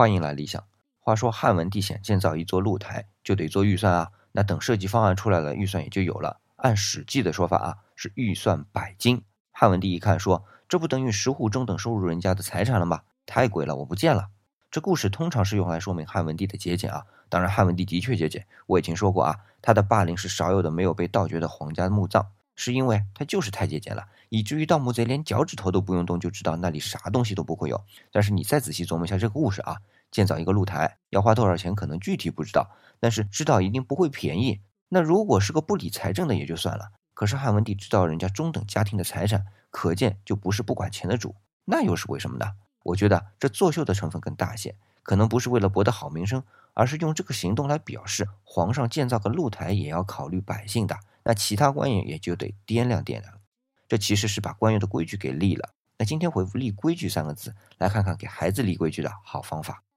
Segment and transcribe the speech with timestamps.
[0.00, 0.64] 欢迎来理想。
[0.98, 4.12] 话说汉文帝想建造一座露台，就得做预算啊。
[4.32, 6.40] 那等设计方案出来了，预算也就有了。
[6.56, 9.22] 按《史记》的说法啊，是预算百金。
[9.52, 13.02] 汉文帝一看说：“这不等于十户中等收入人家的财产了吗？
[13.26, 14.28] 太贵了，我不建了。”
[14.72, 17.04] 这故事通常是用来说明汉文帝的节俭啊。
[17.28, 18.46] 当然，汉文帝的确节俭。
[18.68, 22.28] 我以前说过啊，他的霸陵是少有的没有被盗掘的皇家墓葬，
[22.60, 27.82] 是因为他就是太节俭了，以至于盗墓贼连脚趾头都不用动就知道那里啥东西都不会有。
[28.12, 29.78] 但是你再仔细琢磨一下这个故事啊。
[30.10, 31.72] 建造一个露台要花多少钱？
[31.72, 32.68] 可能具体不知道，
[32.98, 34.60] 但是知道一定不会便宜。
[34.88, 41.36] 那如果是个不理财政的也就算了，可是汉文帝知道人家中等家庭的财产，可见就不是不管钱的主。
[41.64, 42.54] 那又是为什么呢？
[42.82, 44.74] 我觉得这作秀的成分更大些，
[45.04, 46.42] 可能不是为了博得好名声，
[46.74, 50.98] 而是用这个行动来表示皇上建造个露台也要考虑百姓的。
[51.30, 53.40] 那其他官员也就得掂量掂量。
[53.86, 55.70] 这其实是把官员的规矩给立了。
[55.96, 59.84] 那今天回复“立规矩”三个字，来看看给孩子立规矩的好方法。